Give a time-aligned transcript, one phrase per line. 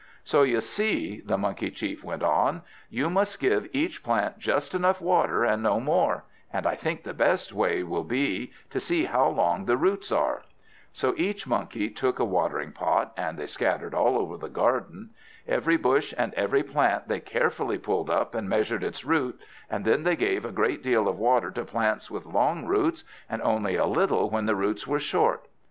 [0.23, 4.99] "So you see," the Monkey chief went on, "you must give each plant just enough
[4.99, 9.29] water, and no more; and I think the best way will be, to see how
[9.29, 10.41] long the roots are."
[10.91, 15.11] So each Monkey took a watering pot, and they scattered all over the garden.
[15.47, 20.01] Every bush and every plant they carefully pulled up, and measured its roots; and then
[20.01, 23.85] they gave a great deal of water to plants with long roots, and only a
[23.85, 25.47] little when the roots were short.